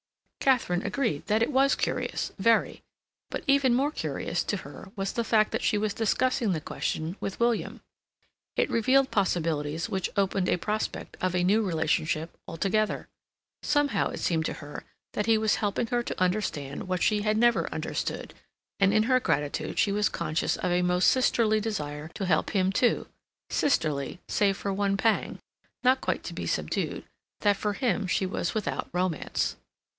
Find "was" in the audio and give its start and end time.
1.51-1.75, 4.95-5.13, 5.77-5.93, 15.37-15.57, 19.91-20.09, 28.25-28.55